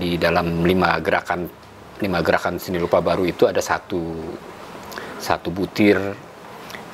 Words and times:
di 0.00 0.16
dalam 0.16 0.64
lima 0.64 0.96
gerakan 1.02 1.59
lima 2.00 2.24
gerakan 2.24 2.56
seni 2.56 2.80
rupa 2.80 3.04
baru 3.04 3.28
itu 3.28 3.44
ada 3.44 3.60
satu 3.60 4.00
satu 5.20 5.52
butir 5.52 6.00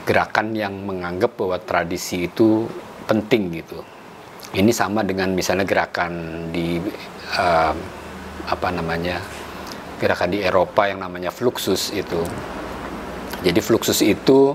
gerakan 0.06 0.54
yang 0.54 0.74
menganggap 0.86 1.34
bahwa 1.34 1.58
tradisi 1.62 2.26
itu 2.30 2.66
penting 3.06 3.54
gitu. 3.62 3.82
Ini 4.54 4.70
sama 4.70 5.02
dengan 5.02 5.34
misalnya 5.34 5.66
gerakan 5.66 6.12
di 6.54 6.78
eh, 7.34 7.74
apa 8.46 8.68
namanya 8.70 9.18
gerakan 9.98 10.30
di 10.30 10.38
Eropa 10.42 10.86
yang 10.86 11.02
namanya 11.02 11.34
Fluxus 11.34 11.90
itu. 11.90 12.22
Jadi 13.42 13.60
Fluxus 13.62 14.02
itu 14.02 14.54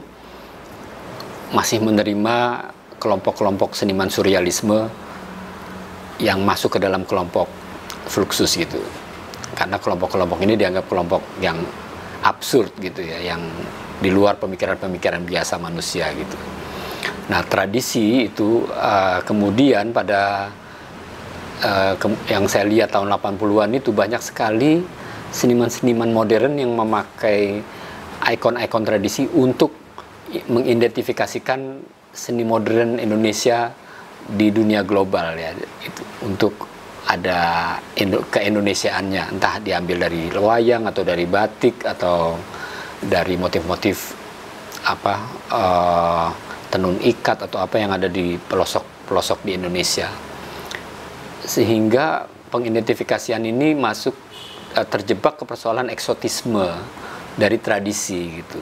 masih 1.52 1.84
menerima 1.84 2.70
kelompok-kelompok 3.02 3.76
seniman 3.76 4.08
surrealisme 4.08 4.88
yang 6.22 6.40
masuk 6.46 6.78
ke 6.78 6.80
dalam 6.80 7.04
kelompok 7.04 7.50
Fluxus 8.08 8.56
gitu. 8.56 8.80
Karena 9.62 9.78
kelompok-kelompok 9.78 10.42
ini 10.42 10.58
dianggap 10.58 10.90
kelompok 10.90 11.22
yang 11.38 11.62
absurd 12.26 12.74
gitu 12.82 13.06
ya, 13.06 13.22
yang 13.22 13.46
di 14.02 14.10
luar 14.10 14.42
pemikiran-pemikiran 14.42 15.22
biasa 15.22 15.62
manusia 15.62 16.10
gitu. 16.18 16.34
Nah, 17.30 17.46
tradisi 17.46 18.26
itu 18.26 18.66
eh, 18.66 19.22
kemudian 19.22 19.94
pada 19.94 20.50
eh, 21.62 21.94
ke- 21.94 22.26
yang 22.34 22.50
saya 22.50 22.66
lihat 22.66 22.90
tahun 22.90 23.14
80-an 23.14 23.78
itu 23.78 23.94
banyak 23.94 24.22
sekali 24.26 24.82
seniman-seniman 25.30 26.10
modern 26.10 26.58
yang 26.58 26.74
memakai 26.74 27.62
ikon-ikon 28.26 28.84
tradisi 28.84 29.30
untuk 29.30 29.78
mengidentifikasikan 30.50 31.86
seni 32.12 32.44
modern 32.44 32.98
Indonesia 32.98 33.72
di 34.28 34.54
dunia 34.54 34.86
global 34.86 35.34
ya 35.36 35.52
itu 35.82 36.02
untuk 36.24 36.54
ada 37.12 37.40
Indo- 38.00 38.24
keindonesiaannya. 38.32 39.36
Entah 39.36 39.60
diambil 39.60 40.08
dari 40.08 40.32
wayang 40.32 40.88
atau 40.88 41.04
dari 41.04 41.28
batik 41.28 41.84
atau 41.84 42.40
dari 43.04 43.36
motif-motif 43.36 44.16
apa 44.82 45.14
eh, 45.52 46.28
tenun 46.72 46.98
ikat 47.04 47.46
atau 47.46 47.60
apa 47.60 47.76
yang 47.78 47.92
ada 47.92 48.08
di 48.08 48.40
pelosok-pelosok 48.40 49.44
di 49.44 49.60
Indonesia. 49.60 50.08
Sehingga 51.44 52.32
pengidentifikasian 52.50 53.44
ini 53.44 53.76
masuk 53.76 54.16
eh, 54.78 54.88
terjebak 54.88 55.42
ke 55.42 55.44
persoalan 55.44 55.92
eksotisme 55.92 56.66
dari 57.36 57.60
tradisi 57.60 58.40
gitu. 58.40 58.62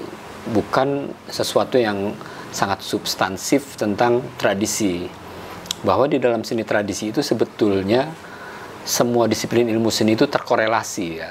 Bukan 0.50 1.14
sesuatu 1.30 1.78
yang 1.78 2.18
sangat 2.50 2.82
substansif 2.82 3.78
tentang 3.78 4.26
tradisi. 4.42 5.06
Bahwa 5.80 6.12
di 6.12 6.20
dalam 6.20 6.44
seni 6.44 6.68
tradisi 6.68 7.08
itu 7.14 7.24
sebetulnya 7.24 8.12
semua 8.90 9.30
disiplin 9.30 9.70
ilmu 9.70 9.94
seni 9.94 10.18
itu 10.18 10.26
terkorelasi 10.26 11.08
ya. 11.22 11.30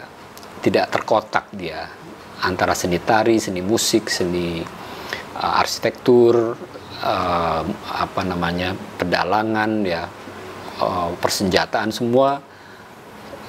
Tidak 0.62 0.86
terkotak 0.94 1.50
dia. 1.50 1.90
Antara 2.46 2.70
seni 2.78 3.02
tari 3.02 3.42
seni 3.42 3.58
musik 3.58 4.06
seni 4.06 4.62
uh, 5.34 5.54
arsitektur 5.58 6.54
uh, 7.02 7.62
apa 7.98 8.22
namanya 8.22 8.78
pedalangan 8.94 9.82
ya 9.82 10.06
uh, 10.78 11.10
persenjataan 11.18 11.90
semua 11.90 12.38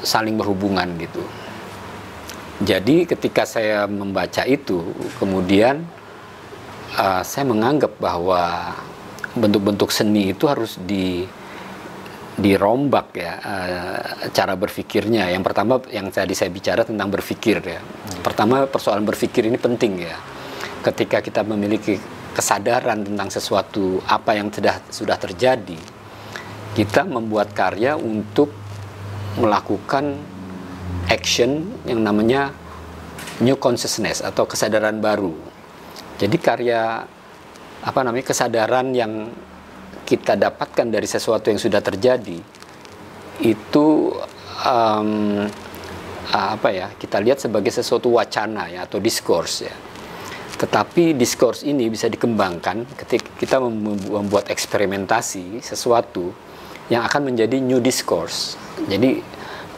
saling 0.01 0.33
berhubungan 0.33 0.89
gitu. 0.97 1.21
Jadi 2.65 3.05
ketika 3.05 3.45
saya 3.45 3.85
membaca 3.85 4.41
itu 4.43 4.89
kemudian 5.21 5.85
uh, 6.97 7.21
saya 7.21 7.45
menganggap 7.45 7.93
bahwa 8.01 8.73
bentuk-bentuk 9.37 9.93
seni 9.93 10.33
itu 10.33 10.49
harus 10.49 10.81
di 10.81 11.29
dirombak 12.39 13.07
ya 13.19 13.33
eh, 13.37 14.01
cara 14.31 14.55
berpikirnya. 14.55 15.29
Yang 15.29 15.43
pertama 15.51 15.83
yang 15.91 16.07
tadi 16.09 16.33
saya 16.33 16.49
bicara 16.49 16.87
tentang 16.87 17.11
berpikir 17.11 17.59
ya. 17.59 17.83
Pertama 18.23 18.65
persoalan 18.65 19.03
berpikir 19.03 19.45
ini 19.45 19.59
penting 19.59 20.07
ya. 20.07 20.15
Ketika 20.79 21.19
kita 21.19 21.43
memiliki 21.43 21.99
kesadaran 22.31 23.03
tentang 23.03 23.27
sesuatu 23.27 23.99
apa 24.07 24.39
yang 24.39 24.47
sudah 24.47 24.79
sudah 24.87 25.19
terjadi, 25.19 25.75
kita 26.73 27.03
membuat 27.03 27.51
karya 27.51 27.99
untuk 27.99 28.55
melakukan 29.35 30.15
action 31.11 31.67
yang 31.83 31.99
namanya 31.99 32.55
new 33.43 33.59
consciousness 33.59 34.23
atau 34.23 34.47
kesadaran 34.47 35.03
baru. 35.03 35.35
Jadi 36.19 36.37
karya 36.39 37.03
apa 37.79 37.99
namanya 38.03 38.27
kesadaran 38.27 38.91
yang 38.91 39.31
kita 40.09 40.33
dapatkan 40.33 40.89
dari 40.89 41.05
sesuatu 41.05 41.53
yang 41.53 41.61
sudah 41.61 41.85
terjadi 41.85 42.41
itu 43.45 43.87
em, 44.65 45.45
apa 46.33 46.69
ya 46.73 46.89
kita 46.97 47.21
lihat 47.21 47.37
sebagai 47.45 47.69
sesuatu 47.69 48.17
wacana 48.17 48.65
ya 48.73 48.89
atau 48.89 48.97
diskurs 48.97 49.69
ya. 49.69 49.75
Tetapi 50.59 51.15
diskurs 51.15 51.63
ini 51.63 51.87
bisa 51.87 52.09
dikembangkan 52.09 52.83
ketika 53.05 53.29
kita 53.37 53.55
mem- 53.61 54.01
membuat 54.09 54.49
eksperimentasi 54.49 55.61
sesuatu 55.61 56.33
yang 56.89 57.05
akan 57.05 57.31
menjadi 57.31 57.61
new 57.61 57.79
discourse. 57.79 58.57
Jadi 58.89 59.21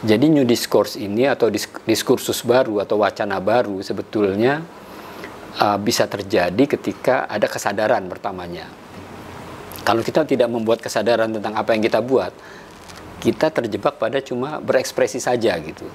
jadi 0.02 0.26
new 0.26 0.42
discourse 0.42 0.98
ini 0.98 1.30
atau 1.30 1.46
dis- 1.52 1.70
diskursus 1.86 2.42
baru 2.42 2.82
atau 2.82 2.98
wacana 3.04 3.38
baru 3.38 3.78
sebetulnya 3.84 4.64
uh, 5.62 5.78
bisa 5.78 6.10
terjadi 6.10 6.64
ketika 6.66 7.30
ada 7.30 7.46
kesadaran 7.46 8.10
pertamanya. 8.10 8.81
Kalau 9.82 10.02
kita 10.06 10.22
tidak 10.22 10.46
membuat 10.46 10.78
kesadaran 10.78 11.34
tentang 11.34 11.58
apa 11.58 11.74
yang 11.74 11.82
kita 11.82 11.98
buat, 11.98 12.30
kita 13.22 13.50
terjebak 13.50 13.98
pada 13.98 14.22
cuma 14.22 14.62
berekspresi 14.62 15.18
saja 15.18 15.58
gitu. 15.58 15.86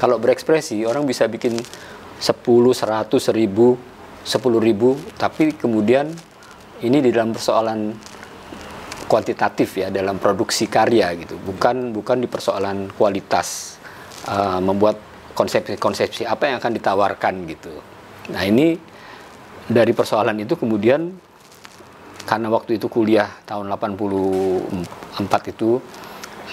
Kalau 0.00 0.20
berekspresi, 0.20 0.84
orang 0.84 1.08
bisa 1.08 1.28
bikin 1.28 1.56
10, 1.56 2.20
100, 2.20 3.08
1000, 3.08 3.76
10 4.24 4.60
ribu, 4.60 4.96
tapi 5.20 5.52
kemudian 5.56 6.08
ini 6.80 6.98
di 7.00 7.12
dalam 7.12 7.32
persoalan 7.32 7.92
kuantitatif 9.04 9.84
ya 9.84 9.88
dalam 9.92 10.16
produksi 10.16 10.64
karya 10.64 11.12
gitu, 11.16 11.36
bukan 11.36 11.92
bukan 11.92 12.24
di 12.24 12.28
persoalan 12.28 12.88
kualitas 12.96 13.76
uh, 14.28 14.60
membuat 14.64 14.96
konsepsi-konsepsi 15.36 16.24
apa 16.24 16.48
yang 16.48 16.56
akan 16.56 16.72
ditawarkan 16.72 17.34
gitu. 17.48 17.72
Nah 18.32 18.42
ini 18.48 18.76
dari 19.68 19.92
persoalan 19.92 20.40
itu 20.40 20.56
kemudian 20.56 21.12
karena 22.24 22.48
waktu 22.48 22.80
itu 22.80 22.88
kuliah 22.88 23.28
tahun 23.44 23.68
84 23.68 25.52
itu 25.52 25.76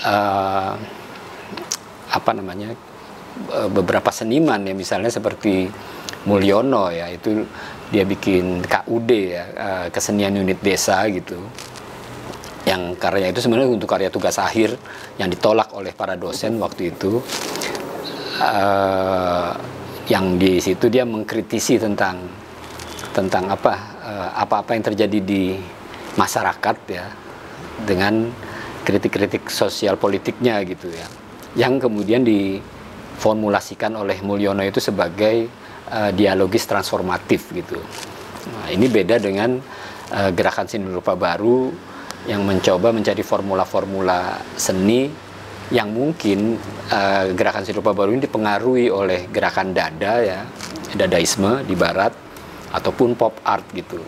uh, 0.04 0.74
apa 2.12 2.32
namanya 2.36 2.76
beberapa 3.72 4.12
seniman 4.12 4.68
ya 4.68 4.76
misalnya 4.76 5.08
seperti 5.08 5.72
Mulyono 6.22 6.94
ya 6.94 7.10
itu 7.10 7.42
dia 7.90 8.06
bikin 8.06 8.62
KUD 8.62 9.10
ya 9.10 9.44
uh, 9.58 9.88
kesenian 9.90 10.38
unit 10.38 10.62
desa 10.62 11.02
gitu. 11.10 11.40
Yang 12.62 13.02
karya 13.02 13.34
itu 13.34 13.42
sebenarnya 13.42 13.74
untuk 13.74 13.90
karya 13.90 14.14
tugas 14.14 14.38
akhir 14.38 14.78
yang 15.18 15.34
ditolak 15.34 15.74
oleh 15.74 15.92
para 15.98 16.14
dosen 16.14 16.62
waktu 16.62 16.94
itu. 16.94 17.20
Uh, 18.42 19.54
yang 20.10 20.38
di 20.38 20.58
situ 20.62 20.90
dia 20.90 21.06
mengkritisi 21.06 21.78
tentang 21.78 22.22
tentang 23.12 23.50
apa 23.54 23.74
apa-apa 24.36 24.76
yang 24.76 24.84
terjadi 24.84 25.20
di 25.22 25.56
masyarakat 26.20 26.78
ya 26.92 27.06
dengan 27.88 28.30
kritik-kritik 28.84 29.48
sosial 29.48 29.96
politiknya 29.96 30.60
gitu 30.66 30.90
ya 30.92 31.08
yang 31.56 31.80
kemudian 31.80 32.24
diformulasikan 32.24 33.96
oleh 34.00 34.24
Mulyono 34.24 34.64
itu 34.64 34.80
sebagai 34.80 35.52
uh, 35.92 36.12
dialogis 36.16 36.64
transformatif 36.64 37.52
gitu. 37.52 37.80
Nah, 38.52 38.68
ini 38.72 38.88
beda 38.88 39.20
dengan 39.20 39.60
uh, 40.16 40.32
gerakan 40.32 40.66
seni 40.66 40.88
rupa 40.88 41.20
baru 41.20 41.70
yang 42.30 42.46
mencoba 42.46 42.94
mencari 42.94 43.20
formula-formula 43.26 44.40
seni 44.56 45.12
yang 45.72 45.92
mungkin 45.92 46.56
uh, 46.92 47.32
gerakan 47.36 47.68
seni 47.68 47.76
rupa 47.80 47.92
baru 47.92 48.16
ini 48.16 48.24
dipengaruhi 48.24 48.88
oleh 48.88 49.28
gerakan 49.28 49.76
dada 49.76 50.24
ya, 50.24 50.40
dadaisme 50.96 51.68
di 51.68 51.76
barat 51.76 52.31
ataupun 52.72 53.16
pop 53.16 53.36
art 53.44 53.64
gitu. 53.76 54.00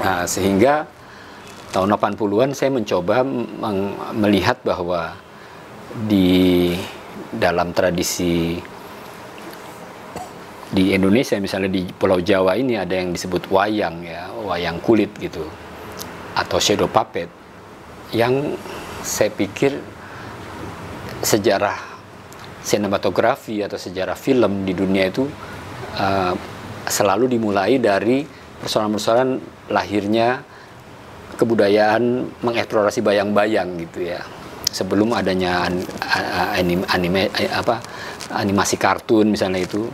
Nah, 0.00 0.24
sehingga 0.24 0.86
tahun 1.70 1.94
80-an 1.94 2.50
saya 2.54 2.70
mencoba 2.74 3.22
melihat 4.14 4.58
bahwa 4.66 5.14
di 6.06 6.74
dalam 7.30 7.74
tradisi 7.74 8.58
di 10.70 10.94
Indonesia 10.94 11.34
misalnya 11.42 11.70
di 11.70 11.82
Pulau 11.90 12.22
Jawa 12.22 12.54
ini 12.54 12.78
ada 12.78 12.94
yang 12.94 13.10
disebut 13.10 13.50
wayang 13.50 14.06
ya 14.06 14.30
wayang 14.46 14.78
kulit 14.78 15.10
gitu 15.18 15.42
atau 16.38 16.62
shadow 16.62 16.86
puppet 16.86 17.26
yang 18.14 18.54
saya 19.02 19.34
pikir 19.34 19.74
sejarah 21.26 21.74
sinematografi 22.62 23.66
atau 23.66 23.74
sejarah 23.74 24.14
film 24.14 24.62
di 24.62 24.70
dunia 24.70 25.10
itu 25.10 25.26
uh, 25.98 26.34
selalu 26.90 27.38
dimulai 27.38 27.78
dari 27.78 28.26
persoalan-persoalan 28.60 29.40
lahirnya 29.72 30.42
kebudayaan 31.38 32.28
mengeksplorasi 32.44 33.00
bayang-bayang 33.00 33.80
gitu 33.80 34.10
ya. 34.10 34.20
Sebelum 34.70 35.14
adanya 35.16 35.66
anime, 36.54 36.84
anime 36.90 37.30
apa 37.50 37.80
animasi 38.34 38.76
kartun 38.78 39.32
misalnya 39.32 39.62
itu. 39.64 39.88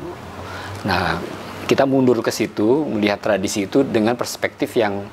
Nah, 0.85 1.17
kita 1.67 1.89
mundur 1.89 2.21
ke 2.21 2.29
situ 2.35 2.85
melihat 2.85 3.23
tradisi 3.23 3.65
itu 3.65 3.87
dengan 3.87 4.19
perspektif 4.19 4.77
yang 4.77 5.07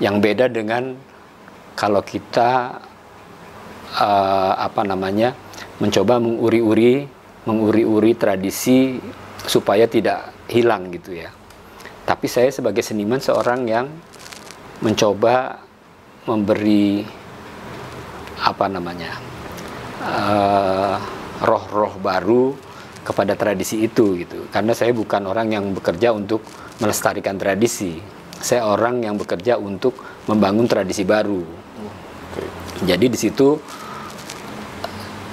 yang 0.00 0.18
beda 0.18 0.48
dengan 0.48 0.96
kalau 1.78 2.00
kita 2.02 2.80
uh, 4.00 4.52
apa 4.58 4.82
namanya 4.82 5.36
mencoba 5.78 6.18
menguri-uri 6.18 7.06
menguri-uri 7.46 8.14
tradisi 8.14 8.98
supaya 9.46 9.86
tidak 9.90 10.30
hilang 10.52 10.92
gitu 10.92 11.16
ya. 11.16 11.32
Tapi 12.04 12.26
saya 12.28 12.52
sebagai 12.52 12.84
seniman 12.84 13.18
seorang 13.18 13.64
yang 13.64 13.86
mencoba 14.82 15.62
memberi 16.26 17.06
apa 18.42 18.66
namanya 18.66 19.14
uh, 20.02 20.96
roh-roh 21.42 21.94
baru 22.02 22.54
kepada 23.02 23.34
tradisi 23.34 23.82
itu 23.82 24.18
gitu 24.18 24.46
karena 24.50 24.74
saya 24.74 24.94
bukan 24.94 25.26
orang 25.26 25.50
yang 25.50 25.64
bekerja 25.74 26.14
untuk 26.14 26.42
melestarikan 26.78 27.38
tradisi 27.38 27.98
saya 28.42 28.66
orang 28.66 29.02
yang 29.06 29.14
bekerja 29.14 29.58
untuk 29.58 29.94
membangun 30.26 30.66
tradisi 30.66 31.06
baru 31.06 31.42
okay. 32.30 32.48
jadi 32.86 33.06
di 33.06 33.18
situ 33.18 33.58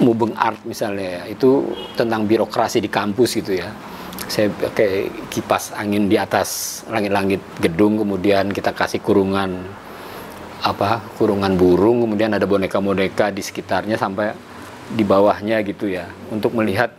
mubeng 0.02 0.34
art 0.34 0.62
misalnya 0.66 1.26
itu 1.26 1.66
tentang 1.94 2.26
birokrasi 2.26 2.82
di 2.82 2.90
kampus 2.90 3.38
gitu 3.38 3.58
ya 3.58 3.70
saya 4.30 4.46
pakai 4.46 5.10
kipas 5.26 5.74
angin 5.74 6.06
di 6.06 6.14
atas 6.14 6.80
langit-langit 6.86 7.42
gedung 7.58 7.98
kemudian 7.98 8.54
kita 8.54 8.70
kasih 8.70 9.02
kurungan 9.02 9.58
apa 10.62 11.02
kurungan 11.18 11.58
burung 11.58 12.06
kemudian 12.06 12.30
ada 12.30 12.46
boneka-boneka 12.46 13.34
di 13.34 13.42
sekitarnya 13.42 13.98
sampai 13.98 14.30
di 14.94 15.02
bawahnya 15.02 15.66
gitu 15.66 15.90
ya 15.90 16.06
untuk 16.30 16.54
melihat 16.54 16.94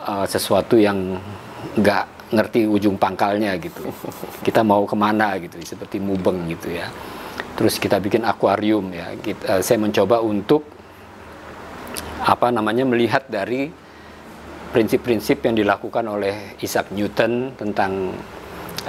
uh, 0.00 0.24
sesuatu 0.24 0.80
yang 0.80 1.20
nggak 1.76 2.16
ngerti 2.34 2.66
ujung 2.66 2.98
pangkalnya 2.98 3.54
gitu. 3.58 3.86
Kita 4.42 4.66
mau 4.66 4.82
ke 4.82 4.96
mana 4.98 5.38
gitu, 5.38 5.58
seperti 5.62 6.02
mubeng 6.02 6.50
gitu 6.50 6.74
ya. 6.74 6.90
Terus 7.54 7.78
kita 7.78 8.02
bikin 8.02 8.26
akuarium 8.26 8.90
ya. 8.90 9.14
Kita, 9.18 9.58
uh, 9.58 9.60
saya 9.62 9.78
mencoba 9.78 10.18
untuk 10.22 10.66
apa 12.26 12.50
namanya 12.50 12.82
melihat 12.82 13.26
dari 13.30 13.70
prinsip-prinsip 14.74 15.42
yang 15.44 15.54
dilakukan 15.54 16.04
oleh 16.06 16.58
Isaac 16.62 16.90
Newton 16.90 17.54
tentang 17.54 18.14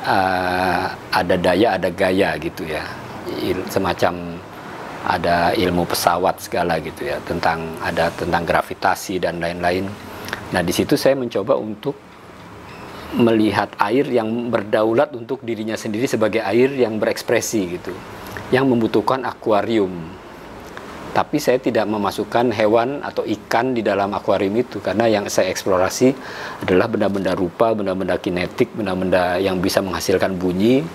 uh, 0.01 0.85
ada 1.13 1.35
daya 1.37 1.77
ada 1.77 1.89
gaya 1.91 2.37
gitu 2.41 2.65
ya. 2.65 2.83
Il, 3.27 3.59
semacam 3.67 4.39
ada 5.07 5.51
ilmu 5.55 5.83
pesawat 5.87 6.39
segala 6.39 6.79
gitu 6.79 7.07
ya 7.07 7.19
tentang 7.27 7.75
ada 7.83 8.07
tentang 8.15 8.43
gravitasi 8.47 9.19
dan 9.19 9.39
lain-lain 9.39 9.87
Nah, 10.47 10.63
di 10.63 10.71
situ 10.71 10.95
saya 10.95 11.15
mencoba 11.19 11.59
untuk 11.59 11.95
melihat 13.15 13.71
air 13.79 14.07
yang 14.07 14.51
berdaulat 14.51 15.11
untuk 15.15 15.43
dirinya 15.43 15.75
sendiri 15.75 16.07
sebagai 16.07 16.43
air 16.43 16.71
yang 16.71 16.99
berekspresi 16.99 17.79
gitu. 17.79 17.91
Yang 18.51 18.65
membutuhkan 18.71 19.27
akuarium. 19.27 19.91
Tapi 21.17 21.41
saya 21.41 21.57
tidak 21.57 21.89
memasukkan 21.89 22.53
hewan 22.53 23.01
atau 23.01 23.25
ikan 23.25 23.73
di 23.73 23.81
dalam 23.81 24.13
akuarium 24.13 24.53
itu 24.61 24.77
karena 24.77 25.09
yang 25.09 25.25
saya 25.33 25.49
eksplorasi 25.49 26.13
adalah 26.61 26.85
benda-benda 26.85 27.33
rupa, 27.33 27.73
benda-benda 27.73 28.21
kinetik, 28.21 28.69
benda-benda 28.77 29.41
yang 29.41 29.57
bisa 29.57 29.81
menghasilkan 29.81 30.37
bunyi 30.37 30.85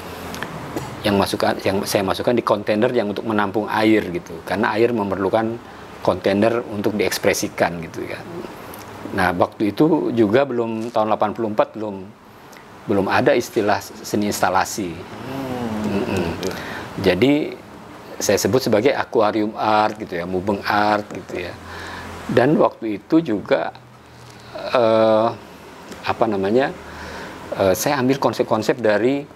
yang 1.02 1.18
masukkan 1.18 1.58
yang 1.66 1.82
saya 1.82 2.06
masukkan 2.06 2.38
di 2.38 2.46
kontainer 2.46 2.86
yang 2.94 3.10
untuk 3.10 3.26
menampung 3.26 3.66
air 3.66 4.06
gitu. 4.14 4.38
Karena 4.46 4.70
air 4.78 4.94
memerlukan 4.94 5.58
kontainer 6.06 6.62
untuk 6.70 6.94
diekspresikan 6.94 7.82
gitu 7.82 8.06
ya. 8.06 8.22
Nah, 9.18 9.34
waktu 9.34 9.74
itu 9.74 10.14
juga 10.14 10.46
belum 10.46 10.94
tahun 10.94 11.18
84 11.18 11.74
belum 11.74 11.96
belum 12.86 13.06
ada 13.10 13.34
istilah 13.34 13.82
seni 13.82 14.30
instalasi. 14.30 14.94
Hmm. 14.94 15.98
Mm 15.98 16.04
-mm. 16.06 16.28
Jadi 17.02 17.58
saya 18.22 18.38
sebut 18.38 18.62
sebagai 18.62 18.94
aquarium 18.94 19.52
art 19.58 19.98
gitu 19.98 20.22
ya, 20.22 20.24
mubeng 20.24 20.62
art 20.62 21.04
gitu 21.10 21.42
ya. 21.42 21.52
Dan 22.30 22.54
waktu 22.56 23.02
itu 23.02 23.18
juga 23.18 23.74
uh, 24.72 25.34
apa 26.06 26.24
namanya? 26.30 26.70
Uh, 27.52 27.76
saya 27.76 28.00
ambil 28.00 28.16
konsep-konsep 28.16 28.80
dari 28.80 29.26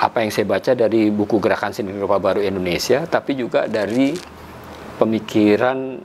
apa 0.00 0.24
yang 0.24 0.32
saya 0.32 0.48
baca 0.48 0.72
dari 0.72 1.12
buku 1.12 1.36
Gerakan 1.42 1.74
Seni 1.74 1.92
Rupa 1.92 2.16
Baru 2.16 2.40
Indonesia, 2.40 3.04
tapi 3.04 3.36
juga 3.36 3.68
dari 3.68 4.16
pemikiran 4.96 6.00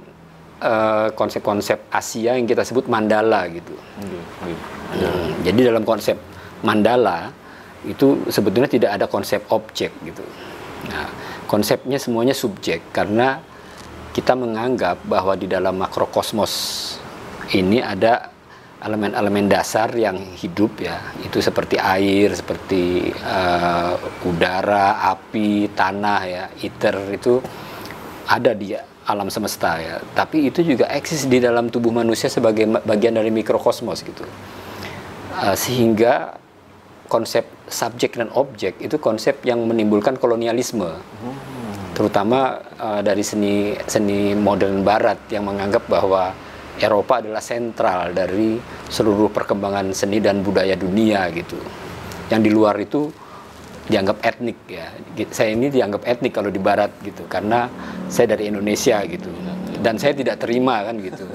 Eh, 0.62 1.10
konsep-konsep 1.18 1.90
uh, 1.90 1.98
Asia 1.98 2.38
yang 2.38 2.46
kita 2.46 2.62
sebut 2.62 2.86
mandala 2.86 3.50
gitu. 3.50 3.74
Hmm, 3.98 4.46
hmm. 4.46 5.42
Jadi 5.42 5.66
dalam 5.66 5.82
konsep 5.82 6.14
mandala 6.62 7.34
itu 7.82 8.30
sebetulnya 8.30 8.70
tidak 8.70 8.94
ada 8.94 9.10
konsep 9.10 9.42
objek 9.50 9.90
gitu. 10.06 10.22
Nah, 10.86 11.10
konsepnya 11.52 12.00
semuanya 12.00 12.32
subjek 12.32 12.96
karena 12.96 13.44
kita 14.16 14.40
menganggap 14.40 15.04
bahwa 15.04 15.36
di 15.36 15.52
dalam 15.52 15.84
makrokosmos 15.84 16.54
ini 17.52 17.84
ada 17.84 18.32
elemen-elemen 18.80 19.52
dasar 19.52 19.92
yang 19.94 20.16
hidup 20.40 20.80
ya. 20.80 21.12
Itu 21.20 21.44
seperti 21.44 21.76
air 21.76 22.32
seperti 22.32 23.12
uh, 23.12 24.00
udara 24.24 25.04
api 25.12 25.76
tanah 25.76 26.22
ya. 26.24 26.44
Iter 26.64 26.96
itu 27.12 27.44
ada 28.32 28.56
dia 28.56 28.88
alam 29.04 29.28
semesta 29.28 29.76
ya. 29.76 30.00
Tapi 30.16 30.48
itu 30.48 30.64
juga 30.64 30.88
eksis 30.88 31.28
di 31.28 31.44
dalam 31.44 31.68
tubuh 31.68 31.92
manusia 31.92 32.32
sebagai 32.32 32.64
bagian 32.88 33.20
dari 33.20 33.30
mikrokosmos 33.30 34.08
gitu. 34.08 34.24
Uh, 35.36 35.56
sehingga 35.56 36.42
konsep 37.12 37.44
subjek 37.68 38.16
dan 38.16 38.32
objek 38.32 38.80
itu 38.80 38.96
konsep 38.96 39.44
yang 39.44 39.64
menimbulkan 39.68 40.16
kolonialisme. 40.16 40.88
Hmm. 40.96 41.36
Terutama 42.02 42.58
uh, 42.82 43.06
dari 43.06 43.22
seni 43.22 43.78
seni 43.86 44.34
modern 44.34 44.82
Barat 44.82 45.30
yang 45.30 45.46
menganggap 45.46 45.86
bahwa 45.86 46.34
Eropa 46.82 47.22
adalah 47.22 47.46
sentral 47.46 48.10
dari 48.10 48.58
seluruh 48.90 49.30
perkembangan 49.30 49.94
seni 49.94 50.18
dan 50.18 50.42
budaya 50.42 50.74
dunia 50.74 51.30
gitu. 51.30 51.62
Yang 52.34 52.42
di 52.42 52.50
luar 52.50 52.74
itu 52.82 53.06
dianggap 53.86 54.18
etnik 54.26 54.58
ya. 54.66 54.90
Saya 55.30 55.54
ini 55.54 55.70
dianggap 55.70 56.02
etnik 56.10 56.34
kalau 56.34 56.50
di 56.50 56.58
Barat 56.58 56.90
gitu 57.06 57.22
karena 57.30 57.70
saya 58.10 58.34
dari 58.34 58.50
Indonesia 58.50 58.98
gitu 59.06 59.30
dan 59.86 60.02
saya 60.02 60.18
tidak 60.18 60.42
terima 60.42 60.82
kan 60.82 60.98
gitu. 60.98 61.30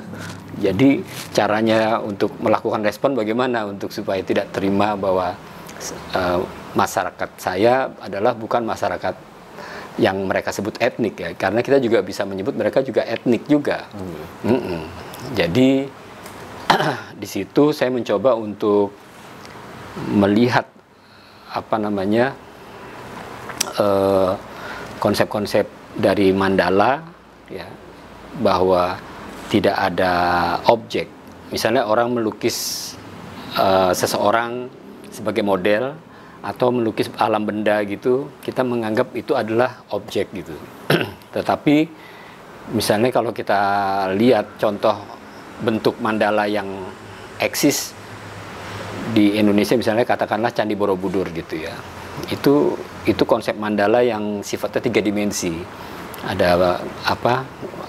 Jadi 0.58 0.98
caranya 1.30 2.02
untuk 2.02 2.34
melakukan 2.42 2.82
respon 2.82 3.14
bagaimana 3.14 3.70
untuk 3.70 3.94
supaya 3.94 4.18
tidak 4.26 4.50
terima 4.50 4.98
bahwa 4.98 5.30
uh, 6.10 6.42
masyarakat 6.74 7.30
saya 7.38 7.86
adalah 8.02 8.34
bukan 8.34 8.66
masyarakat 8.66 9.35
yang 9.96 10.28
mereka 10.28 10.52
sebut 10.52 10.76
etnik 10.76 11.16
ya 11.16 11.32
karena 11.32 11.64
kita 11.64 11.80
juga 11.80 12.04
bisa 12.04 12.28
menyebut 12.28 12.52
mereka 12.52 12.84
juga 12.84 13.04
etnik 13.04 13.48
juga. 13.48 13.88
Hmm. 13.96 14.52
Mm 14.52 14.60
-mm. 14.60 14.82
Jadi 15.32 15.70
di 17.20 17.28
situ 17.28 17.72
saya 17.72 17.88
mencoba 17.88 18.36
untuk 18.36 18.92
melihat 20.12 20.68
apa 21.56 21.76
namanya 21.80 22.36
eh, 23.80 24.32
konsep-konsep 25.00 25.64
uh, 25.64 25.74
dari 25.96 26.28
Mandala 26.36 27.00
ya 27.48 27.64
bahwa 28.44 29.00
tidak 29.48 29.72
ada 29.72 30.12
objek. 30.68 31.08
Misalnya 31.48 31.88
orang 31.88 32.12
melukis 32.12 32.92
uh, 33.56 33.94
seseorang 33.94 34.68
sebagai 35.08 35.40
model 35.40 35.96
atau 36.42 36.68
melukis 36.72 37.08
alam 37.16 37.44
benda 37.44 37.80
gitu, 37.84 38.28
kita 38.44 38.64
menganggap 38.64 39.12
itu 39.16 39.32
adalah 39.32 39.84
objek 39.92 40.32
gitu. 40.32 40.54
Tetapi 41.36 41.76
misalnya 42.72 43.10
kalau 43.12 43.30
kita 43.30 43.60
lihat 44.16 44.58
contoh 44.60 44.96
bentuk 45.62 45.96
mandala 46.02 46.44
yang 46.44 46.68
eksis 47.40 47.96
di 49.16 49.38
Indonesia 49.38 49.78
misalnya 49.78 50.04
katakanlah 50.04 50.52
Candi 50.52 50.76
Borobudur 50.76 51.30
gitu 51.32 51.60
ya. 51.60 51.72
Itu 52.32 52.76
itu 53.04 53.22
konsep 53.28 53.56
mandala 53.56 54.02
yang 54.02 54.40
sifatnya 54.42 54.88
tiga 54.88 55.00
dimensi. 55.00 55.52
Ada 56.26 56.80
apa 57.06 57.44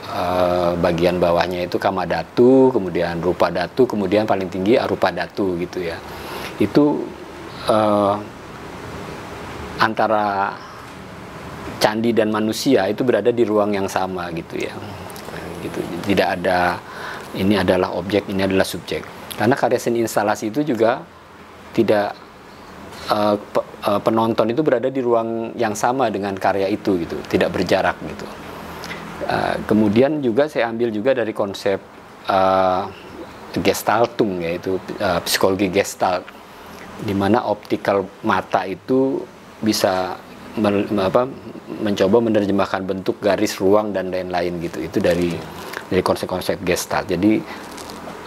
Eh, 0.07 0.71
bagian 0.79 1.19
bawahnya 1.19 1.67
itu 1.67 1.75
kamadatu, 1.75 2.71
kemudian 2.71 3.19
rupa 3.19 3.51
datu, 3.51 3.83
kemudian 3.83 4.23
paling 4.23 4.47
tinggi 4.47 4.79
arupa 4.79 5.11
datu 5.11 5.59
gitu 5.59 5.83
ya. 5.83 5.99
Itu 6.57 7.03
uh, 7.67 8.15
antara 9.77 10.53
candi 11.77 12.11
dan 12.13 12.33
manusia 12.33 12.89
itu 12.89 13.05
berada 13.05 13.29
di 13.29 13.43
ruang 13.45 13.73
yang 13.73 13.87
sama 13.89 14.29
gitu 14.33 14.57
ya. 14.57 14.73
Gitu. 15.61 15.79
Tidak 16.13 16.27
ada 16.27 16.77
ini 17.37 17.57
adalah 17.57 17.93
objek, 17.93 18.29
ini 18.29 18.45
adalah 18.45 18.65
subjek. 18.65 19.05
Karena 19.37 19.53
karya 19.53 19.77
seni 19.77 20.01
instalasi 20.01 20.49
itu 20.49 20.65
juga 20.65 21.05
tidak 21.77 22.17
uh, 23.13 23.37
penonton 24.01 24.49
itu 24.49 24.65
berada 24.65 24.89
di 24.89 25.01
ruang 25.03 25.53
yang 25.53 25.77
sama 25.77 26.09
dengan 26.09 26.33
karya 26.33 26.65
itu 26.65 26.97
gitu, 26.97 27.17
tidak 27.29 27.53
berjarak 27.53 27.97
gitu. 28.01 28.25
Uh, 29.27 29.55
kemudian 29.69 30.23
juga 30.23 30.49
saya 30.49 30.71
ambil 30.71 30.89
juga 30.89 31.13
dari 31.13 31.33
konsep 31.35 31.77
uh, 32.29 32.89
gestaltung 33.61 34.41
yaitu 34.41 34.77
uh, 35.01 35.19
psikologi 35.25 35.69
gestalt 35.69 36.25
di 36.97 37.13
mana 37.13 37.45
optikal 37.45 38.05
mata 38.25 38.65
itu 38.65 39.21
bisa 39.61 40.17
men, 40.57 40.85
apa, 40.97 41.25
mencoba 41.81 42.17
menerjemahkan 42.23 42.81
bentuk 42.85 43.21
garis 43.21 43.57
ruang 43.61 43.93
dan 43.93 44.09
lain-lain 44.09 44.57
gitu 44.63 44.81
itu 44.81 44.97
dari 44.97 45.33
dari 45.87 46.01
konsep-konsep 46.03 46.61
gestalt 46.65 47.07
jadi 47.07 47.39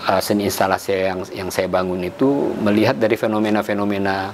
uh, 0.09 0.21
seni 0.23 0.49
instalasi 0.49 0.93
yang 0.97 1.21
yang 1.35 1.49
saya 1.53 1.67
bangun 1.67 2.01
itu 2.07 2.55
melihat 2.63 2.97
dari 2.97 3.19
fenomena-fenomena 3.19 4.33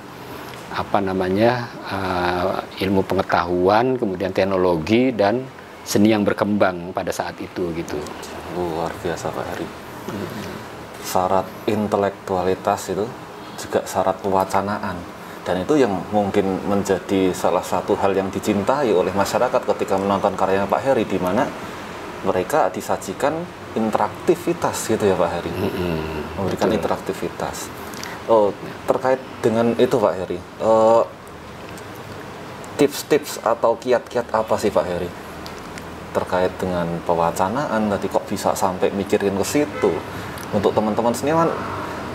apa 0.76 0.98
namanya 1.00 1.70
uh, 1.88 2.60
ilmu 2.82 3.06
pengetahuan 3.06 3.96
kemudian 3.96 4.34
teknologi 4.34 5.14
dan 5.14 5.40
seni 5.86 6.10
yang 6.10 6.26
berkembang 6.26 6.90
pada 6.90 7.14
saat 7.14 7.38
itu 7.38 7.70
gitu. 7.78 7.96
Luar 8.58 8.90
biasa 9.00 9.30
Pak 9.30 9.46
Heri. 9.54 9.68
Syarat 11.06 11.46
intelektualitas 11.70 12.90
itu 12.90 13.06
juga 13.56 13.86
syarat 13.86 14.18
pewacanaan 14.20 15.15
dan 15.46 15.62
itu 15.62 15.78
yang 15.78 15.94
mungkin 16.10 16.58
menjadi 16.66 17.30
salah 17.30 17.62
satu 17.62 17.94
hal 17.94 18.10
yang 18.18 18.34
dicintai 18.34 18.90
oleh 18.90 19.14
masyarakat 19.14 19.62
ketika 19.62 19.94
menonton 19.94 20.34
karyanya 20.34 20.66
Pak 20.66 20.82
Heri 20.82 21.06
di 21.06 21.22
mana 21.22 21.46
mereka 22.26 22.66
disajikan 22.74 23.46
interaktivitas 23.78 24.90
gitu 24.90 25.06
ya 25.06 25.14
Pak 25.14 25.30
Heri. 25.38 25.50
Hmm, 25.54 26.26
Memberikan 26.34 26.66
betul. 26.66 26.78
interaktivitas. 26.82 27.70
Oh, 28.26 28.50
terkait 28.90 29.22
dengan 29.38 29.70
itu 29.78 29.94
Pak 29.94 30.14
Heri. 30.18 30.38
Uh, 30.58 31.06
tips-tips 32.74 33.38
atau 33.46 33.78
kiat-kiat 33.78 34.26
apa 34.34 34.54
sih 34.58 34.74
Pak 34.74 34.84
Heri 34.84 35.10
terkait 36.10 36.50
dengan 36.58 36.88
pewacanaan 37.04 37.92
tadi 37.92 38.08
kok 38.08 38.24
bisa 38.24 38.56
sampai 38.56 38.88
mikirin 38.88 39.36
ke 39.36 39.46
situ 39.46 39.92
untuk 40.50 40.72
teman-teman 40.72 41.12
seniman 41.12 41.48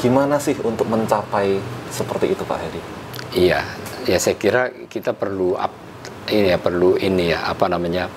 gimana 0.01 0.41
sih 0.41 0.57
untuk 0.65 0.89
mencapai 0.89 1.61
seperti 1.93 2.33
itu 2.33 2.41
Pak 2.41 2.57
Hedi? 2.57 3.00
Iya, 3.31 3.63
ya 4.03 4.17
saya 4.19 4.35
kira 4.35 4.67
kita 4.91 5.15
perlu 5.15 5.55
up 5.55 5.71
ini 6.27 6.51
ya 6.51 6.59
perlu 6.59 6.99
ini 6.99 7.31
ya 7.31 7.47
apa 7.47 7.71
namanya 7.71 8.11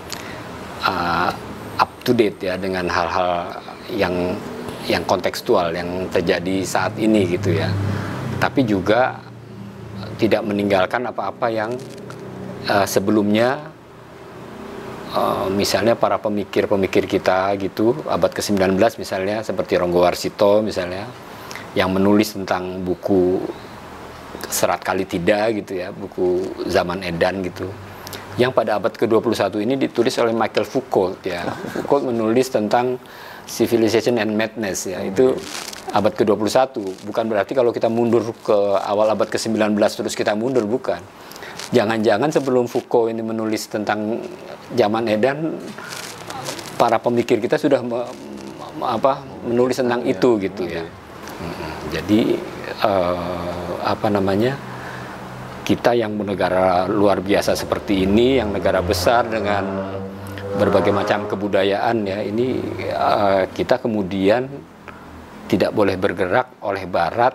uh, 0.83 1.31
up 1.79 1.91
to 2.03 2.11
date 2.11 2.43
ya 2.43 2.59
dengan 2.59 2.91
hal-hal 2.91 3.63
yang 3.95 4.35
yang 4.91 5.07
kontekstual 5.07 5.71
yang 5.71 6.11
terjadi 6.11 6.67
saat 6.67 6.99
ini 6.99 7.31
gitu 7.31 7.55
ya. 7.55 7.71
Tapi 8.43 8.67
juga 8.67 9.23
tidak 10.19 10.43
meninggalkan 10.43 11.07
apa-apa 11.07 11.47
yang 11.47 11.79
uh, 12.67 12.87
sebelumnya 12.87 13.71
uh, 15.15 15.47
misalnya 15.47 15.95
para 15.95 16.19
pemikir-pemikir 16.19 17.07
kita 17.07 17.55
gitu 17.63 17.95
abad 18.11 18.35
ke-19 18.35 18.75
misalnya 18.99 19.47
seperti 19.47 19.79
Ronggo 19.79 20.03
Warsito 20.03 20.59
misalnya 20.59 21.07
yang 21.79 21.95
menulis 21.95 22.35
tentang 22.35 22.83
buku 22.83 23.43
serat 24.51 24.81
kali 24.83 25.05
tidak 25.09 25.65
gitu 25.65 25.81
ya 25.81 25.93
buku 25.95 26.45
zaman 26.69 27.05
edan 27.05 27.45
gitu. 27.45 27.69
Yang 28.35 28.51
pada 28.51 28.83
abad 28.83 28.91
ke-21 28.91 29.63
ini 29.63 29.75
ditulis 29.79 30.15
oleh 30.19 30.35
Michael 30.35 30.67
Foucault 30.67 31.23
ya. 31.23 31.47
Foucault 31.79 32.11
menulis 32.11 32.51
tentang 32.51 32.99
civilization 33.47 34.19
and 34.19 34.35
madness 34.35 34.91
ya. 34.91 34.99
Itu 35.07 35.39
abad 35.95 36.13
ke-21. 36.19 36.75
Bukan 37.07 37.25
berarti 37.31 37.55
kalau 37.55 37.71
kita 37.71 37.87
mundur 37.87 38.35
ke 38.43 38.59
awal 38.83 39.15
abad 39.15 39.31
ke-19 39.31 39.79
terus 39.79 40.15
kita 40.19 40.35
mundur 40.35 40.67
bukan. 40.67 40.99
Jangan-jangan 41.71 42.35
sebelum 42.35 42.67
Foucault 42.67 43.09
ini 43.09 43.23
menulis 43.23 43.71
tentang 43.71 44.19
zaman 44.75 45.07
Edan, 45.07 45.55
para 46.75 46.99
pemikir 46.99 47.39
kita 47.39 47.55
sudah 47.55 47.81
me, 47.81 48.03
apa 48.83 49.23
menulis 49.47 49.79
tentang 49.79 50.03
ya, 50.03 50.13
itu 50.13 50.31
gitu 50.43 50.63
ya. 50.67 50.85
Jadi 51.95 52.37
uh, 52.83 53.81
apa 53.85 54.09
namanya? 54.11 54.57
Kita 55.65 55.97
yang 55.97 56.13
negara 56.21 56.85
luar 56.85 57.25
biasa 57.25 57.57
seperti 57.57 58.05
ini, 58.05 58.37
yang 58.37 58.53
negara 58.53 58.85
besar 58.85 59.25
dengan 59.25 59.65
berbagai 60.61 60.93
macam 60.93 61.25
kebudayaan 61.25 62.05
ya, 62.05 62.21
ini 62.21 62.61
uh, 62.93 63.49
kita 63.49 63.81
kemudian 63.81 64.45
tidak 65.49 65.73
boleh 65.73 65.97
bergerak 65.97 66.61
oleh 66.61 66.85
Barat 66.85 67.33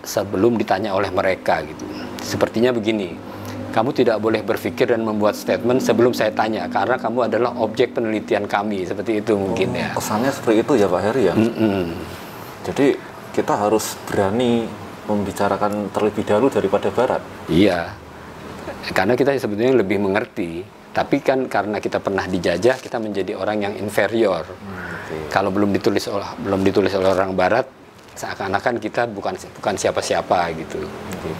sebelum 0.00 0.56
ditanya 0.56 0.96
oleh 0.96 1.12
mereka 1.12 1.60
gitu. 1.60 1.84
Sepertinya 2.24 2.72
begini 2.72 3.30
kamu 3.70 3.90
tidak 3.94 4.18
boleh 4.18 4.42
berpikir 4.42 4.90
dan 4.90 5.06
membuat 5.06 5.38
statement 5.38 5.78
sebelum 5.78 6.10
saya 6.10 6.34
tanya 6.34 6.66
karena 6.66 6.98
kamu 6.98 7.30
adalah 7.30 7.54
objek 7.62 7.94
penelitian 7.94 8.50
kami 8.50 8.82
seperti 8.82 9.22
itu 9.22 9.38
mungkin 9.38 9.78
ya. 9.78 9.94
Kesannya 9.94 10.30
seperti 10.34 10.66
itu 10.66 10.72
ya 10.74 10.86
Pak 10.90 11.00
Heri 11.06 11.22
ya. 11.30 11.34
Mm 11.38 11.52
-mm. 11.54 11.82
Jadi 12.66 12.86
kita 13.30 13.56
harus 13.56 13.96
berani 14.06 14.66
membicarakan 15.06 15.90
terlebih 15.90 16.22
dahulu 16.22 16.52
daripada 16.52 16.88
Barat. 16.94 17.22
Iya, 17.50 17.90
karena 18.94 19.14
kita 19.18 19.36
sebetulnya 19.36 19.80
lebih 19.80 19.98
mengerti. 20.00 20.62
Tapi 20.90 21.22
kan 21.22 21.46
karena 21.46 21.78
kita 21.78 22.02
pernah 22.02 22.26
dijajah, 22.26 22.82
kita 22.82 22.98
menjadi 22.98 23.38
orang 23.38 23.62
yang 23.62 23.74
inferior. 23.78 24.42
Hmm, 24.42 25.06
okay. 25.06 25.30
Kalau 25.30 25.54
belum 25.54 25.70
ditulis 25.70 26.02
oleh 26.10 26.26
belum 26.42 26.66
ditulis 26.66 26.90
oleh 26.98 27.14
orang 27.14 27.38
Barat, 27.38 27.62
seakan-akan 28.18 28.82
kita 28.82 29.06
bukan 29.06 29.38
bukan 29.38 29.74
siapa-siapa 29.78 30.50
gitu. 30.58 30.82
Okay. 31.14 31.34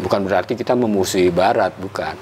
Bukan 0.00 0.24
berarti 0.24 0.56
kita 0.56 0.72
memusuhi 0.72 1.28
Barat, 1.28 1.76
bukan. 1.76 2.16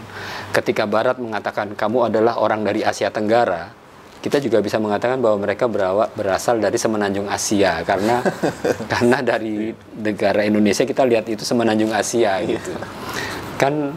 Ketika 0.50 0.90
Barat 0.90 1.22
mengatakan 1.22 1.78
kamu 1.78 2.10
adalah 2.10 2.42
orang 2.42 2.66
dari 2.66 2.82
Asia 2.82 3.14
Tenggara, 3.14 3.70
kita 4.28 4.44
juga 4.44 4.60
bisa 4.60 4.76
mengatakan 4.76 5.24
bahwa 5.24 5.48
mereka 5.48 5.64
berawak, 5.64 6.12
berasal 6.12 6.60
dari 6.60 6.76
semenanjung 6.76 7.32
Asia 7.32 7.80
karena 7.80 8.20
karena 8.92 9.24
dari 9.24 9.72
negara 10.04 10.44
Indonesia 10.44 10.84
kita 10.84 11.08
lihat 11.08 11.24
itu 11.32 11.48
semenanjung 11.48 11.88
Asia 11.96 12.36
gitu. 12.44 12.76
Kan 13.56 13.96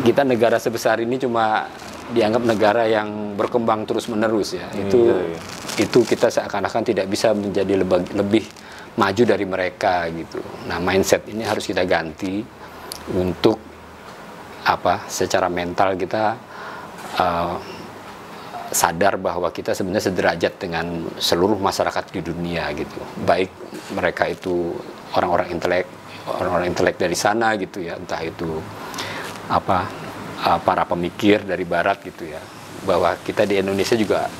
kita 0.00 0.24
negara 0.24 0.56
sebesar 0.56 1.04
ini 1.04 1.20
cuma 1.20 1.68
dianggap 2.10 2.42
negara 2.42 2.84
yang 2.88 3.38
berkembang 3.38 3.86
terus 3.86 4.10
menerus 4.10 4.58
ya 4.58 4.66
Iya, 4.74 4.82
itu 4.86 5.00
iya. 5.06 5.84
itu 5.86 5.98
kita 6.02 6.26
seakan-akan 6.26 6.82
tidak 6.82 7.06
bisa 7.06 7.30
menjadi 7.30 7.78
lebih, 7.78 8.02
lebih 8.18 8.44
maju 8.98 9.22
dari 9.22 9.46
mereka 9.46 10.10
gitu 10.10 10.42
nah 10.66 10.82
mindset 10.82 11.22
ini 11.30 11.46
harus 11.46 11.62
kita 11.62 11.86
ganti 11.86 12.42
untuk 13.14 13.62
apa 14.66 15.06
secara 15.06 15.46
mental 15.46 15.94
kita 15.94 16.34
uh, 17.16 17.56
sadar 18.70 19.18
bahwa 19.18 19.50
kita 19.50 19.74
sebenarnya 19.74 20.14
sederajat 20.14 20.52
dengan 20.62 21.10
seluruh 21.18 21.58
masyarakat 21.58 22.14
di 22.14 22.20
dunia 22.22 22.70
gitu. 22.74 22.98
Baik 23.26 23.50
mereka 23.94 24.30
itu 24.30 24.74
orang-orang 25.14 25.50
intelek 25.50 25.86
orang-orang 26.28 26.70
intelek 26.70 26.96
dari 27.00 27.16
sana 27.16 27.56
gitu 27.58 27.82
ya 27.82 27.98
entah 27.98 28.20
itu 28.22 28.60
apa 29.50 29.88
uh, 30.46 30.58
para 30.62 30.86
pemikir 30.86 31.42
dari 31.42 31.66
barat 31.66 31.98
gitu 32.06 32.28
ya 32.28 32.38
bahwa 32.86 33.16
kita 33.20 33.44
di 33.44 33.58
Indonesia 33.58 33.98
juga 33.98 34.30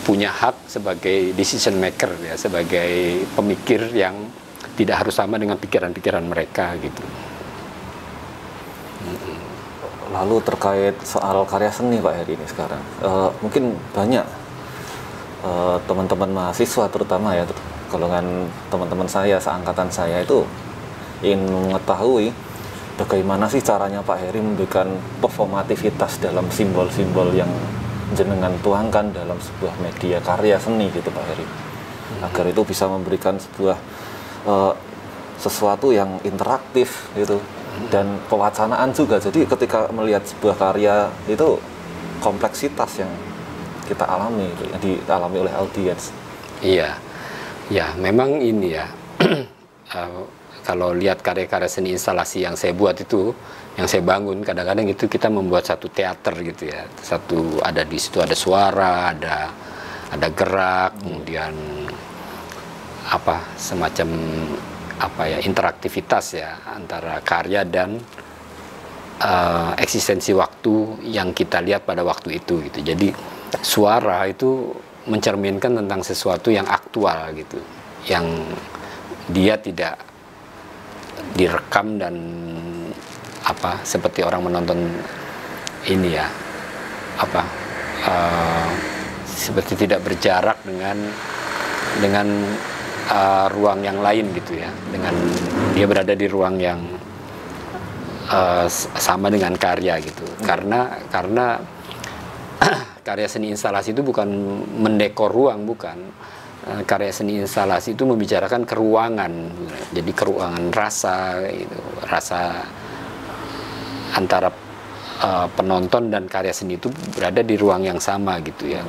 punya 0.00 0.32
hak 0.32 0.66
sebagai 0.66 1.36
decision 1.36 1.76
maker 1.76 2.16
ya 2.24 2.34
sebagai 2.40 3.22
pemikir 3.36 3.92
yang 3.92 4.16
tidak 4.74 5.04
harus 5.04 5.14
sama 5.14 5.36
dengan 5.36 5.60
pikiran-pikiran 5.60 6.24
mereka 6.24 6.72
gitu 6.80 7.04
Lalu 10.10 10.42
terkait 10.42 10.96
soal 11.06 11.38
karya 11.46 11.70
seni 11.70 12.02
Pak 12.02 12.14
Heri 12.18 12.34
ini 12.34 12.46
sekarang, 12.46 12.82
Eh, 12.98 13.30
mungkin 13.40 13.78
banyak 13.94 14.26
eh, 15.46 15.76
teman-teman 15.86 16.30
mahasiswa 16.34 16.90
terutama 16.90 17.32
ya, 17.38 17.46
golongan 17.88 18.50
teman-teman 18.70 19.06
saya 19.06 19.38
seangkatan 19.38 19.88
saya 19.90 20.22
itu 20.22 20.42
ingin 21.22 21.46
mengetahui 21.48 22.34
bagaimana 22.98 23.46
sih 23.48 23.62
caranya 23.62 24.02
Pak 24.02 24.18
Heri 24.18 24.42
memberikan 24.42 24.98
performativitas 25.22 26.18
dalam 26.20 26.44
simbol-simbol 26.52 27.32
yang 27.32 27.48
jenengan 28.12 28.52
tuangkan 28.66 29.14
dalam 29.14 29.38
sebuah 29.38 29.78
media 29.78 30.18
karya 30.20 30.58
seni 30.58 30.90
gitu 30.90 31.08
Pak 31.08 31.24
Heri, 31.30 31.46
agar 32.26 32.44
itu 32.50 32.62
bisa 32.66 32.90
memberikan 32.90 33.38
sebuah 33.38 33.78
eh, 34.50 34.72
sesuatu 35.40 35.88
yang 35.94 36.20
interaktif 36.26 37.08
gitu 37.16 37.40
dan 37.90 38.18
pewacanaan 38.28 38.90
juga. 38.92 39.18
Jadi 39.22 39.46
ketika 39.46 39.88
melihat 39.90 40.22
sebuah 40.26 40.56
karya 40.58 41.08
itu 41.30 41.58
kompleksitas 42.20 43.00
yang 43.00 43.12
kita 43.88 44.06
alami 44.06 44.46
yang 44.70 44.80
dialami 44.82 45.36
oleh 45.48 45.54
audiens. 45.56 46.14
Iya, 46.62 46.94
ya 47.72 47.90
memang 47.98 48.38
ini 48.38 48.78
ya. 48.78 48.86
eh, 49.96 50.22
kalau 50.60 50.92
lihat 50.94 51.24
karya-karya 51.24 51.66
seni 51.66 51.96
instalasi 51.96 52.44
yang 52.44 52.54
saya 52.54 52.76
buat 52.76 52.94
itu, 53.00 53.32
yang 53.80 53.88
saya 53.88 54.04
bangun, 54.04 54.44
kadang-kadang 54.44 54.86
itu 54.86 55.08
kita 55.08 55.32
membuat 55.32 55.66
satu 55.66 55.88
teater 55.90 56.36
gitu 56.44 56.68
ya. 56.68 56.84
Satu 57.00 57.58
ada 57.64 57.82
di 57.82 57.98
situ 57.98 58.20
ada 58.20 58.36
suara, 58.36 59.10
ada 59.16 59.50
ada 60.10 60.28
gerak, 60.30 61.00
kemudian 61.00 61.54
apa 63.10 63.42
semacam 63.58 64.08
apa 65.00 65.22
ya 65.24 65.38
interaktivitas 65.40 66.36
ya 66.36 66.60
antara 66.76 67.24
karya 67.24 67.64
dan 67.64 67.96
eh, 69.20 69.72
eksistensi 69.80 70.36
waktu 70.36 71.04
yang 71.08 71.32
kita 71.32 71.64
lihat 71.64 71.88
pada 71.88 72.04
waktu 72.04 72.36
itu 72.36 72.60
gitu. 72.68 72.84
Jadi 72.84 73.08
suara 73.64 74.28
itu 74.28 74.70
mencerminkan 75.08 75.80
tentang 75.80 76.04
sesuatu 76.04 76.52
yang 76.52 76.68
aktual 76.68 77.32
gitu, 77.32 77.58
yang 78.06 78.28
dia 79.32 79.56
tidak 79.56 79.96
direkam 81.32 81.96
dan 81.96 82.14
apa 83.40 83.80
seperti 83.82 84.20
orang 84.20 84.44
menonton 84.44 84.78
ini 85.88 86.12
ya 86.12 86.28
apa 87.16 87.42
eh, 88.04 88.70
seperti 89.24 89.88
tidak 89.88 90.04
berjarak 90.04 90.60
dengan 90.60 90.96
dengan 92.04 92.28
eh, 93.10 93.46
ruang 93.50 93.82
yang 93.82 93.98
lain 93.98 94.30
gitu 94.32 94.54
ya. 94.56 94.70
Dengan 94.88 95.14
dia 95.74 95.86
berada 95.90 96.14
di 96.14 96.26
ruang 96.30 96.56
yang 96.56 96.80
s- 98.70 98.86
sama 98.94 99.26
dengan 99.26 99.54
karya 99.58 99.98
gitu. 99.98 100.22
Karena 100.40 100.86
karena 101.10 101.58
karya 103.06 103.26
seni 103.26 103.50
instalasi 103.50 103.90
itu 103.90 104.02
bukan 104.06 104.28
mendekor 104.78 105.32
ruang 105.34 105.66
bukan. 105.66 105.98
Eh, 106.60 106.82
karya 106.86 107.10
seni 107.10 107.40
instalasi 107.40 107.98
itu 107.98 108.06
membicarakan 108.06 108.62
keruangan. 108.68 109.32
Jadi 109.90 110.10
keruangan 110.14 110.70
rasa 110.70 111.42
gitu. 111.50 111.80
Rasa 112.06 112.40
antara 114.14 114.50
eh, 115.24 115.46
penonton 115.56 116.12
dan 116.12 116.28
karya 116.30 116.52
seni 116.54 116.76
itu 116.78 116.86
berada 117.16 117.42
di 117.42 117.56
ruang 117.58 117.82
yang 117.82 117.98
sama 117.98 118.38
gitu 118.44 118.70
ya. 118.70 118.82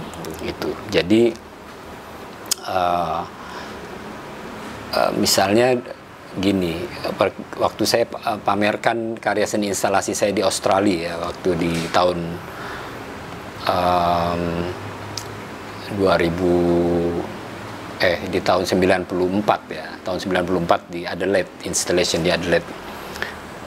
Itu 0.43 0.69
jadi 0.91 1.31
eh, 2.67 3.21
eh, 4.91 5.11
misalnya 5.15 5.79
gini 6.31 6.79
waktu 7.59 7.83
saya 7.83 8.07
pa- 8.07 8.39
pamerkan 8.39 9.19
karya 9.19 9.43
seni 9.43 9.67
instalasi 9.67 10.15
saya 10.15 10.31
di 10.31 10.39
Australia 10.39 11.11
ya 11.11 11.13
waktu 11.19 11.49
di 11.59 11.73
tahun 11.91 12.19
em, 13.67 14.41
2000 15.99 17.99
eh 18.01 18.17
di 18.31 18.39
tahun 18.39 18.63
94 18.63 19.75
ya 19.75 19.85
tahun 20.01 20.17
94 20.23 20.89
di 20.89 21.03
Adelaide 21.03 21.51
installation 21.67 22.23
di 22.23 22.31
Adelaide 22.31 22.65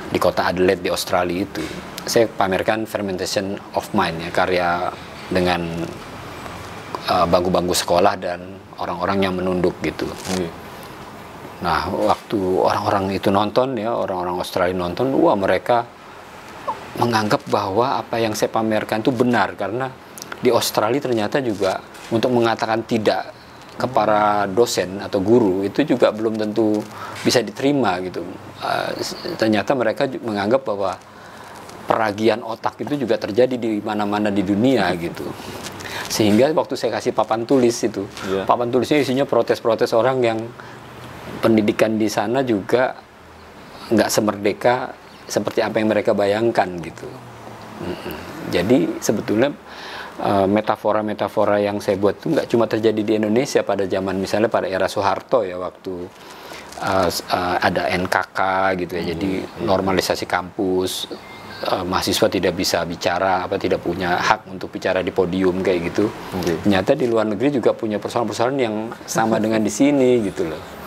di 0.09 0.19
kota 0.19 0.49
Adelaide 0.49 0.81
di 0.81 0.89
Australia 0.89 1.45
itu 1.45 1.61
saya 2.09 2.25
pamerkan 2.27 2.89
fermentation 2.89 3.61
of 3.77 3.93
mind 3.93 4.25
ya 4.25 4.31
karya 4.33 4.89
dengan 5.29 5.69
eh, 7.07 7.27
bangku-bangku 7.29 7.77
sekolah 7.77 8.17
dan 8.17 8.41
orang-orang 8.81 9.19
yang 9.21 9.37
menunduk 9.37 9.77
gitu 9.85 10.09
Nah, 11.65 11.89
waktu 11.89 12.37
orang-orang 12.61 13.17
itu 13.17 13.33
nonton 13.33 13.81
ya, 13.81 13.97
orang-orang 13.97 14.37
Australia 14.37 14.77
nonton, 14.77 15.17
wah 15.17 15.33
mereka 15.33 15.89
menganggap 16.95 17.43
bahwa 17.49 17.99
apa 17.99 18.21
yang 18.21 18.37
saya 18.37 18.53
pamerkan 18.53 19.03
itu 19.03 19.11
benar 19.11 19.57
karena 19.57 19.91
di 20.39 20.53
Australia 20.53 21.01
ternyata 21.03 21.43
juga 21.43 21.81
untuk 22.13 22.31
mengatakan 22.31 22.85
tidak 22.85 23.35
ke 23.75 23.91
para 23.91 24.47
dosen 24.47 25.03
atau 25.03 25.19
guru 25.19 25.67
itu 25.67 25.83
juga 25.83 26.15
belum 26.15 26.39
tentu 26.39 26.79
bisa 27.27 27.43
diterima 27.43 27.99
gitu. 27.99 28.23
S- 29.03 29.19
ternyata 29.35 29.75
mereka 29.75 30.07
menganggap 30.23 30.63
bahwa 30.63 30.95
peragian 31.85 32.47
otak 32.47 32.79
itu 32.87 32.95
juga 32.95 33.19
terjadi 33.19 33.59
di 33.59 33.83
mana-mana 33.83 34.31
di 34.31 34.47
dunia 34.47 34.95
gitu. 34.95 35.27
Sehingga 36.07 36.47
waktu 36.55 36.79
saya 36.79 36.95
kasih 36.95 37.11
papan 37.11 37.43
tulis 37.43 37.75
itu, 37.83 38.07
Iya. 38.31 38.47
papan 38.47 38.71
tulisnya 38.71 39.03
isinya 39.03 39.27
protes-protes 39.27 39.91
orang 39.91 40.23
yang 40.23 40.39
pendidikan 41.41 41.97
di 42.01 42.09
sana 42.09 42.41
juga 42.41 42.97
nggak 43.93 44.11
semerdeka 44.11 44.97
seperti 45.29 45.61
apa 45.65 45.81
yang 45.81 45.89
mereka 45.93 46.13
bayangkan 46.13 46.69
gitu. 46.81 47.09
Jadi 48.53 49.01
sebetulnya 49.01 49.51
eh, 50.21 50.47
metafora-metafora 50.47 51.61
yang 51.61 51.81
saya 51.81 51.99
buat 51.99 52.21
itu 52.21 52.33
nggak 52.33 52.49
cuma 52.49 52.65
terjadi 52.69 53.01
di 53.03 53.13
Indonesia 53.19 53.65
pada 53.65 53.89
zaman 53.89 54.21
misalnya 54.21 54.49
pada 54.53 54.69
era 54.69 54.87
Soeharto 54.87 55.43
ya 55.43 55.59
waktu 55.59 55.95
eh, 56.81 57.09
eh, 57.11 57.57
ada 57.61 57.89
NKK 57.93 58.39
gitu 58.85 58.93
ya. 59.01 59.05
Jadi 59.17 59.31
normalisasi 59.65 60.25
kampus 60.29 61.09
mahasiswa 61.65 62.29
tidak 62.29 62.61
bisa 62.61 62.85
bicara 62.85 63.49
apa 63.49 63.57
tidak 63.57 63.81
punya 63.81 64.21
hak 64.21 64.53
untuk 64.53 64.69
bicara 64.69 65.01
di 65.01 65.09
podium 65.09 65.65
kayak 65.65 65.89
gitu. 65.89 66.13
Ternyata 66.61 66.93
di 66.93 67.09
luar 67.09 67.25
negeri 67.25 67.57
juga 67.57 67.73
punya 67.73 67.97
persoalan-persoalan 67.97 68.59
yang 68.61 68.93
sama 69.09 69.41
dengan 69.41 69.65
di 69.65 69.73
sini 69.73 70.21
gitu 70.29 70.45
loh. 70.45 70.84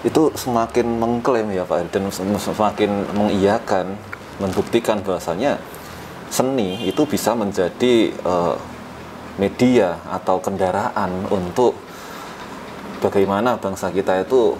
Itu 0.00 0.32
semakin 0.32 0.96
mengklaim 0.96 1.52
ya 1.52 1.68
Pak 1.68 1.92
dan 1.92 2.08
sem- 2.08 2.40
semakin 2.40 3.04
mengiyakan, 3.12 3.96
membuktikan 4.40 5.04
bahwasanya 5.04 5.60
seni 6.32 6.88
itu 6.88 7.04
bisa 7.04 7.36
menjadi 7.36 8.14
eh, 8.14 8.54
media 9.36 10.00
atau 10.08 10.40
kendaraan 10.40 11.28
untuk 11.28 11.76
bagaimana 13.00 13.56
bangsa 13.56 13.88
kita 13.88 14.24
itu 14.24 14.56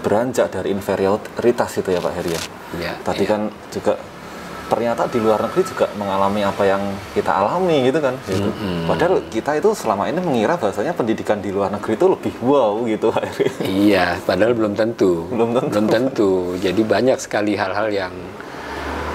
beranjak 0.00 0.48
dari 0.48 0.72
inferioritas 0.72 1.70
itu 1.76 1.90
ya 1.92 2.00
Pak 2.00 2.14
Heri 2.16 2.32
ya. 2.32 2.42
Ya, 2.80 2.92
Tadi 3.02 3.24
ya. 3.26 3.30
kan 3.30 3.40
juga 3.68 3.98
ternyata 4.70 5.10
di 5.10 5.18
luar 5.18 5.42
negeri 5.42 5.62
juga 5.66 5.90
mengalami 5.98 6.46
apa 6.46 6.62
yang 6.62 6.82
kita 7.10 7.32
alami 7.34 7.90
gitu 7.90 7.98
kan. 7.98 8.14
Gitu. 8.22 8.48
Padahal 8.86 9.26
kita 9.26 9.58
itu 9.58 9.74
selama 9.74 10.06
ini 10.06 10.22
mengira 10.22 10.54
bahwasanya 10.54 10.94
pendidikan 10.94 11.42
di 11.42 11.50
luar 11.50 11.74
negeri 11.74 11.98
itu 11.98 12.06
lebih 12.06 12.34
wow 12.46 12.78
gitu. 12.86 13.10
Iya, 13.60 14.22
padahal 14.22 14.54
belum 14.54 14.78
tentu. 14.78 15.26
Belum 15.26 15.50
tentu. 15.58 15.90
tentu. 15.90 16.30
Jadi 16.62 16.80
banyak 16.86 17.18
sekali 17.18 17.58
hal-hal 17.58 17.90
yang 17.90 18.14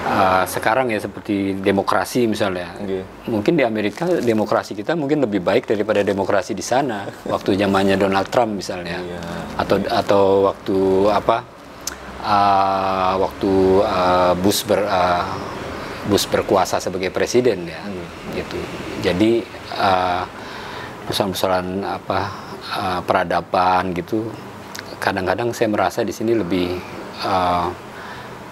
uh, 0.06 0.44
sekarang 0.46 0.92
ya 0.92 1.00
seperti 1.02 1.56
demokrasi 1.58 2.28
misalnya. 2.30 2.76
Iya. 2.82 3.04
Mungkin 3.26 3.58
di 3.58 3.64
Amerika 3.64 4.06
demokrasi 4.06 4.76
kita 4.76 4.94
mungkin 4.94 5.24
lebih 5.24 5.42
baik 5.42 5.66
daripada 5.66 6.04
demokrasi 6.04 6.52
di 6.52 6.62
sana. 6.62 7.08
Waktu 7.26 7.58
zamannya 7.58 7.96
Donald 7.98 8.28
Trump 8.30 8.60
misalnya. 8.60 9.00
Iya. 9.00 9.20
Atau 9.58 9.76
atau 9.88 10.22
waktu 10.52 10.76
apa? 11.10 11.55
Uh, 12.26 13.14
waktu 13.22 13.52
uh, 13.86 14.34
Bush 14.42 14.66
ber, 14.66 14.82
uh, 14.82 15.24
Bush 16.10 16.26
berkuasa 16.26 16.82
sebagai 16.82 17.14
presiden 17.14 17.70
ya 17.70 17.80
hmm. 17.80 18.34
gitu. 18.34 18.58
Jadi 19.06 19.46
uh, 19.78 20.26
persoalan-persoalan 21.06 21.86
apa 21.86 22.18
uh, 22.74 23.00
peradaban 23.06 23.94
gitu 23.94 24.26
kadang-kadang 24.98 25.54
saya 25.54 25.70
merasa 25.70 26.02
di 26.02 26.10
sini 26.10 26.34
lebih 26.34 26.74
uh, 27.22 27.68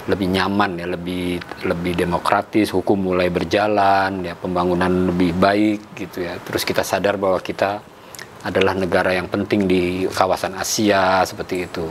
lebih 0.04 0.28
nyaman 0.28 0.76
ya 0.76 0.87
lebih 0.87 1.40
lebih 1.64 1.96
demokratis 1.96 2.68
hukum 2.76 3.08
mulai 3.08 3.32
berjalan 3.32 4.20
ya 4.20 4.37
pembangunan 4.37 5.08
lebih 5.10 5.32
baik 5.32 5.96
gitu 5.96 6.28
ya. 6.28 6.37
Terus 6.44 6.62
kita 6.62 6.84
sadar 6.84 7.16
bahwa 7.16 7.40
kita 7.40 7.80
adalah 8.44 8.76
negara 8.76 9.16
yang 9.16 9.32
penting 9.32 9.64
di 9.64 10.04
kawasan 10.12 10.52
Asia 10.60 11.24
seperti 11.24 11.64
itu. 11.64 11.88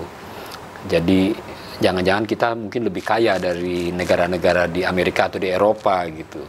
Jadi 0.86 1.34
jangan-jangan 1.84 2.24
kita 2.24 2.56
mungkin 2.56 2.88
lebih 2.88 3.04
kaya 3.04 3.36
dari 3.36 3.92
negara-negara 3.92 4.72
di 4.72 4.88
Amerika 4.88 5.28
atau 5.28 5.44
di 5.44 5.52
Eropa 5.52 6.08
gitu 6.08 6.40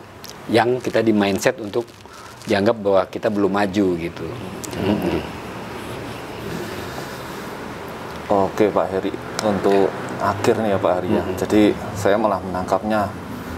yang 0.54 0.78
kita 0.78 1.02
di 1.02 1.10
mindset 1.10 1.58
untuk 1.58 1.82
dianggap 2.46 2.76
bahwa 2.78 3.02
kita 3.08 3.32
belum 3.32 3.50
maju 3.50 3.86
gitu. 3.98 4.26
Hmm. 4.78 5.22
Oke 8.24 8.68
Pak 8.72 8.86
Heri, 8.88 9.12
untuk 9.44 9.88
akhir 10.20 10.54
nih 10.60 10.76
ya 10.76 10.78
Pak 10.78 10.92
Heri 11.00 11.10
ya. 11.16 11.22
Hmm. 11.24 11.36
Jadi 11.40 11.62
saya 11.96 12.16
malah 12.20 12.40
menangkapnya 12.44 13.08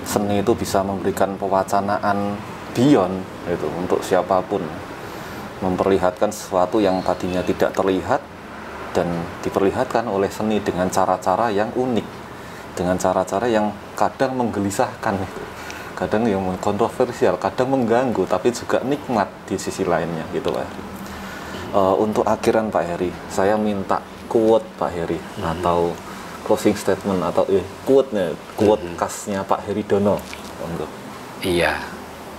seni 0.07 0.41
itu 0.41 0.55
bisa 0.55 0.87
memberikan 0.87 1.35
pewacanaan 1.35 2.39
beyond 2.73 3.21
itu 3.51 3.69
untuk 3.75 4.01
siapa 4.07 4.39
pun 4.47 4.63
memperlihatkan 5.61 6.31
sesuatu 6.31 6.79
yang 6.79 7.03
tadinya 7.03 7.43
tidak 7.43 7.75
terlihat 7.75 8.23
dan 8.97 9.13
diperlihatkan 9.45 10.09
oleh 10.09 10.33
seni 10.33 10.57
dengan 10.65 10.89
cara-cara 10.89 11.53
yang 11.53 11.69
unik 11.77 12.25
dengan 12.73 12.97
cara-cara 12.97 13.45
yang 13.45 13.69
kadang 13.93 14.33
menggelisahkan 14.41 15.21
itu 15.21 15.43
kadang 15.97 16.29
yang 16.29 16.45
kontroversial 16.61 17.41
kadang 17.41 17.73
mengganggu 17.73 18.29
tapi 18.29 18.53
juga 18.53 18.81
nikmat 18.85 19.29
di 19.49 19.57
sisi 19.57 19.85
lainnya 19.85 20.29
gitu 20.33 20.53
Pak 20.53 20.65
Heri. 20.65 20.85
Uh, 21.77 21.97
untuk 22.01 22.25
akhiran 22.25 22.69
Pak 22.69 22.85
Heri 22.85 23.11
saya 23.33 23.57
minta 23.57 24.01
quote 24.29 24.65
Pak 24.77 24.91
Heri 24.93 25.17
hmm. 25.17 25.45
atau 25.57 25.97
closing 26.45 26.77
statement 26.77 27.25
atau 27.25 27.49
eh 27.49 27.65
quote-nya 27.89 28.37
quote 28.55 28.85
hmm. 28.85 28.97
khasnya 29.01 29.41
Pak 29.43 29.65
Heri 29.67 29.83
Dono. 29.89 30.21
Untuk 30.61 30.89
iya. 31.45 31.81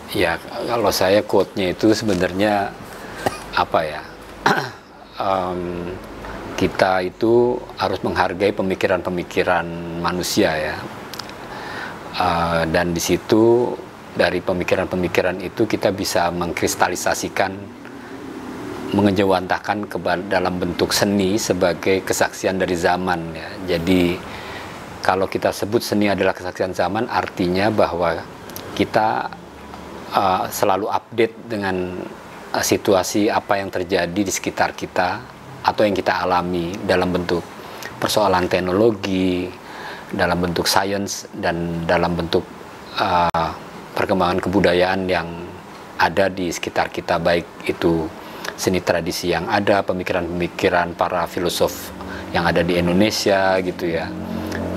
Iya 0.07 0.39
kalau 0.69 0.87
saya 0.93 1.19
quote-nya 1.19 1.75
itu 1.75 1.91
sebenarnya 1.91 2.71
apa 3.57 3.79
ya? 3.83 4.01
Um, 5.17 5.97
kita 6.57 7.05
itu 7.05 7.61
harus 7.77 8.01
menghargai 8.01 8.49
pemikiran-pemikiran 8.49 9.65
manusia 10.01 10.51
ya. 10.57 10.75
Uh, 12.17 12.65
dan 12.73 12.97
di 12.97 12.99
situ 12.99 13.77
dari 14.17 14.41
pemikiran-pemikiran 14.41 15.37
itu 15.45 15.69
kita 15.69 15.93
bisa 15.93 16.33
mengkristalisasikan 16.33 17.53
mengejawantahkan 18.97 19.85
ke 19.85 19.97
dalam 20.25 20.57
bentuk 20.57 20.89
seni 20.97 21.37
sebagai 21.37 22.01
kesaksian 22.01 22.57
dari 22.57 22.73
zaman 22.73 23.37
ya. 23.37 23.77
Jadi 23.77 24.17
kalau 25.05 25.29
kita 25.29 25.53
sebut 25.53 25.85
seni 25.85 26.09
adalah 26.09 26.33
kesaksian 26.33 26.73
zaman 26.73 27.05
artinya 27.05 27.69
bahwa 27.69 28.17
kita 28.73 29.29
uh, 30.09 30.49
selalu 30.49 30.89
update 30.89 31.35
dengan 31.45 32.01
uh, 32.49 32.65
situasi 32.65 33.29
apa 33.29 33.61
yang 33.61 33.69
terjadi 33.69 34.21
di 34.25 34.31
sekitar 34.33 34.73
kita 34.73 35.36
atau 35.67 35.83
yang 35.83 35.95
kita 35.95 36.23
alami 36.23 36.71
dalam 36.87 37.11
bentuk 37.11 37.43
persoalan 37.99 38.47
teknologi, 38.47 39.51
dalam 40.07 40.39
bentuk 40.39 40.63
sains 40.63 41.27
dan 41.35 41.83
dalam 41.83 42.15
bentuk 42.15 42.47
uh, 42.95 43.51
perkembangan 43.91 44.39
kebudayaan 44.39 45.11
yang 45.11 45.27
ada 45.97 46.31
di 46.31 46.47
sekitar 46.53 46.87
kita 46.93 47.19
baik 47.19 47.67
itu 47.67 48.07
seni 48.55 48.79
tradisi 48.79 49.33
yang 49.33 49.49
ada, 49.51 49.83
pemikiran-pemikiran 49.83 50.95
para 50.95 51.27
filosof 51.27 51.91
yang 52.31 52.47
ada 52.47 52.63
di 52.63 52.77
Indonesia 52.79 53.59
gitu 53.59 53.85
ya. 53.91 54.07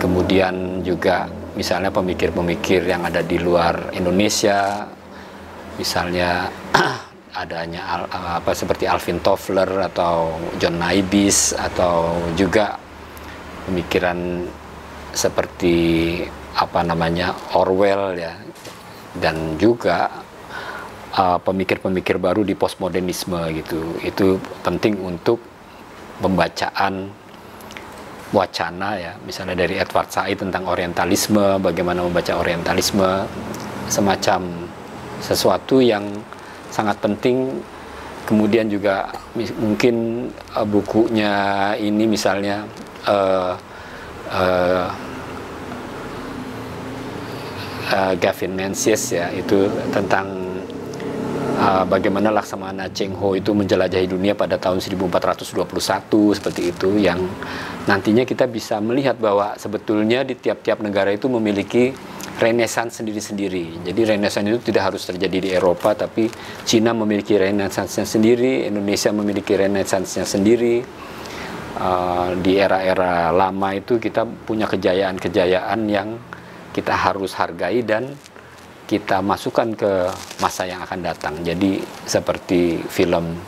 Kemudian 0.00 0.81
juga 0.81 1.29
misalnya 1.55 1.92
pemikir-pemikir 1.92 2.88
yang 2.88 3.05
ada 3.05 3.20
di 3.20 3.37
luar 3.37 3.92
Indonesia, 3.92 4.88
misalnya 5.76 6.48
adanya 7.35 7.83
al, 7.87 8.03
apa 8.43 8.51
seperti 8.55 8.90
Alvin 8.90 9.23
Toffler 9.23 9.69
atau 9.87 10.35
John 10.59 10.83
Naibis 10.83 11.55
atau 11.55 12.19
juga 12.35 12.75
pemikiran 13.66 14.47
seperti 15.14 15.77
apa 16.59 16.83
namanya 16.83 17.35
Orwell 17.55 18.19
ya. 18.19 18.35
Dan 19.11 19.59
juga 19.59 20.07
uh, 21.19 21.38
pemikir-pemikir 21.43 22.16
uh, 22.19 22.23
baru 22.23 22.47
di 22.47 22.55
postmodernisme 22.55 23.38
gitu. 23.59 23.99
Itu 24.07 24.38
penting 24.62 25.03
untuk 25.03 25.43
pembacaan 26.23 27.11
wacana 28.31 28.95
ya. 28.95 29.12
Misalnya 29.27 29.66
dari 29.66 29.75
Edward 29.79 30.11
Said 30.14 30.38
tentang 30.38 30.71
orientalisme 30.71 31.59
bagaimana 31.59 32.07
membaca 32.07 32.38
orientalisme 32.38 33.27
semacam 33.90 34.71
sesuatu 35.19 35.83
yang 35.83 36.07
sangat 36.70 36.96
penting. 37.02 37.61
Kemudian 38.24 38.70
juga 38.70 39.11
mungkin 39.59 40.26
uh, 40.54 40.62
bukunya 40.62 41.33
ini 41.74 42.06
misalnya 42.06 42.62
uh, 43.11 43.59
uh, 44.30 44.87
uh, 47.90 48.12
Gavin 48.14 48.54
Menzies 48.54 49.02
ya 49.11 49.35
itu 49.35 49.66
tentang 49.90 50.30
uh, 51.59 51.85
bagaimana 51.85 52.30
Laksamana 52.30 52.88
Cheng 52.94 53.12
Ho 53.18 53.35
itu 53.35 53.50
menjelajahi 53.50 54.06
dunia 54.06 54.33
pada 54.38 54.56
tahun 54.56 54.78
1421 54.78 56.38
seperti 56.38 56.62
itu 56.70 56.88
yang 57.02 57.20
nantinya 57.85 58.22
kita 58.22 58.46
bisa 58.46 58.78
melihat 58.78 59.18
bahwa 59.18 59.59
sebetulnya 59.59 60.22
di 60.22 60.38
tiap-tiap 60.38 60.80
negara 60.80 61.11
itu 61.11 61.26
memiliki 61.26 61.92
renaissance 62.40 63.05
sendiri-sendiri. 63.05 63.85
Jadi 63.85 64.00
renaissance 64.16 64.48
itu 64.48 64.72
tidak 64.72 64.90
harus 64.92 65.05
terjadi 65.05 65.38
di 65.38 65.50
Eropa, 65.53 65.92
tapi 65.92 66.33
Cina 66.64 66.96
memiliki 66.96 67.37
renaissance-nya 67.37 68.09
sendiri, 68.09 68.64
Indonesia 68.64 69.12
memiliki 69.12 69.53
renaissance-nya 69.55 70.24
sendiri. 70.24 70.81
Uh, 71.81 72.37
di 72.44 72.61
era-era 72.61 73.33
lama 73.33 73.72
itu 73.72 73.96
kita 73.96 74.26
punya 74.44 74.68
kejayaan-kejayaan 74.68 75.81
yang 75.88 76.18
kita 76.76 76.92
harus 76.92 77.33
hargai 77.38 77.81
dan 77.87 78.12
kita 78.85 79.22
masukkan 79.22 79.70
ke 79.79 80.11
masa 80.42 80.66
yang 80.66 80.83
akan 80.83 81.00
datang. 81.00 81.35
Jadi 81.46 81.79
seperti 82.05 82.83
film 82.90 83.38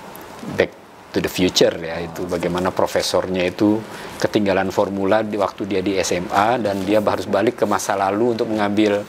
Back 0.55 0.82
to 1.13 1.21
the 1.21 1.29
Future 1.29 1.77
ya 1.77 2.01
itu 2.01 2.25
bagaimana 2.25 2.73
profesornya 2.73 3.45
itu 3.45 3.79
ketinggalan 4.17 4.73
formula 4.73 5.21
di 5.21 5.37
waktu 5.37 5.69
dia 5.69 5.85
di 5.85 6.01
SMA 6.01 6.59
dan 6.65 6.83
dia 6.89 7.05
harus 7.05 7.29
balik 7.29 7.63
ke 7.63 7.65
masa 7.69 7.95
lalu 7.95 8.33
untuk 8.33 8.49
mengambil 8.49 9.05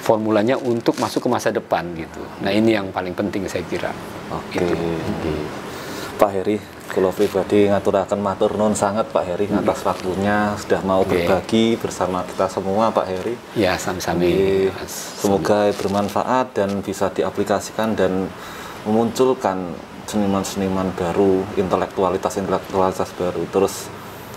formulanya 0.00 0.56
untuk 0.60 0.96
masuk 1.00 1.24
ke 1.24 1.28
masa 1.28 1.48
depan 1.52 1.84
gitu. 1.96 2.20
Nah 2.44 2.50
ini 2.52 2.76
yang 2.76 2.88
paling 2.90 3.12
penting 3.12 3.46
saya 3.48 3.64
kira. 3.68 3.92
Oke. 4.32 4.60
Gitu. 4.60 4.76
Pak 6.20 6.30
Heri, 6.36 6.60
kalau 6.92 7.14
pribadi 7.16 7.64
ngaturakan 7.70 8.20
matur 8.20 8.52
non 8.58 8.76
sangat 8.76 9.08
Pak 9.08 9.24
Heri 9.24 9.48
hmm. 9.48 9.64
atas 9.64 9.80
waktunya 9.86 10.52
sudah 10.60 10.80
mau 10.84 11.00
okay. 11.00 11.24
berbagi 11.24 11.80
bersama 11.80 12.26
kita 12.28 12.50
semua 12.52 12.92
Pak 12.92 13.06
Heri. 13.08 13.34
Ya 13.56 13.80
sami-sami. 13.80 14.68
Semoga 14.90 15.72
bermanfaat 15.72 16.58
dan 16.58 16.84
bisa 16.84 17.08
diaplikasikan 17.08 17.96
dan 17.96 18.28
memunculkan 18.84 19.72
seniman-seniman 20.10 20.90
baru, 20.98 21.46
intelektualitas-intelektualitas 21.54 23.14
baru, 23.14 23.46
terus 23.54 23.86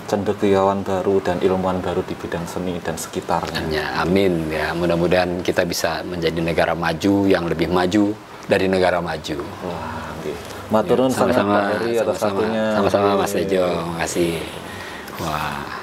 cendekiawan 0.06 0.86
baru 0.86 1.18
dan 1.26 1.42
ilmuwan 1.42 1.82
baru 1.82 2.06
di 2.06 2.14
bidang 2.14 2.46
seni 2.46 2.78
dan 2.86 2.94
sekitarnya. 2.94 3.66
Ya, 3.74 3.88
amin 4.06 4.54
ya. 4.54 4.78
Mudah-mudahan 4.78 5.42
kita 5.42 5.66
bisa 5.66 6.06
menjadi 6.06 6.38
negara 6.38 6.78
maju 6.78 7.26
yang 7.26 7.50
lebih 7.50 7.74
maju 7.74 8.14
dari 8.46 8.70
negara 8.70 9.02
maju. 9.02 9.42
Wah. 9.66 10.02
Maturun 10.72 11.12
ya, 11.12 11.18
sama-sama, 11.22 11.58
sama-sama, 11.76 12.44
sama-sama 12.74 13.10
Mas 13.20 13.34
Tejo. 13.36 13.66
Terima 13.68 13.98
kasih. 14.02 14.34
Wah. 15.22 15.83